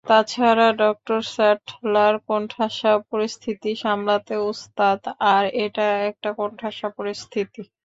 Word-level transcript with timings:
তাছাড়া 0.05 0.67
ডঃ 0.79 0.93
স্যাটলার 1.27 2.13
কোনঠাসা 2.27 2.91
পরিস্থিতি 3.11 3.69
সামলাতে 3.75 4.35
ওস্তাদ, 4.49 4.99
আর 5.31 5.43
এটা 5.65 5.87
একটা 6.09 6.29
কোনঠাসা 6.39 6.87
পরিস্থিতি। 6.97 7.61